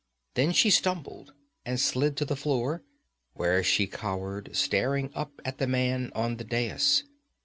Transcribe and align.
Then 0.33 0.51
she 0.51 0.71
stumbled 0.71 1.33
and 1.63 1.79
slid 1.79 2.17
to 2.17 2.25
the 2.25 2.35
floor, 2.35 2.81
where 3.35 3.61
she 3.63 3.85
cowered, 3.85 4.49
staring 4.57 5.11
up 5.13 5.39
at 5.45 5.59
the 5.59 5.67
man 5.67 6.11
on 6.15 6.37
the 6.37 6.43
dais. 6.43 7.03